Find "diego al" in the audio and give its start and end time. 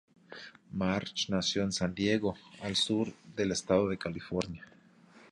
1.93-2.75